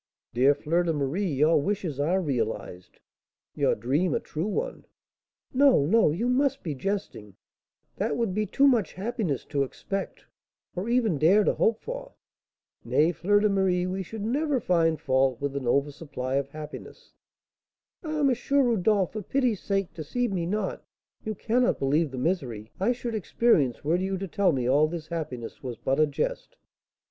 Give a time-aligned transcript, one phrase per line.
[0.33, 2.99] '""Dear Fleur de Marie, your wishes are realised,
[3.53, 4.85] your dream a true one."
[5.53, 7.35] "No, no, you must be jesting;
[7.97, 10.25] that would be too much happiness to expect,
[10.75, 12.15] or even dare to hope for."
[12.83, 17.13] "Nay, Fleur de Marie, we should never find fault with an oversupply of happiness."
[18.03, 18.33] "Ah, M.
[18.49, 20.83] Rodolph, for pity's sake deceive me not;
[21.23, 25.09] you cannot believe the misery I should experience were you to tell me all this
[25.09, 26.55] happiness was but a jest."